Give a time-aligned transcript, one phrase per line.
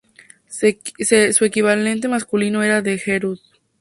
[0.47, 3.37] Su equivalente masculino era el hereu.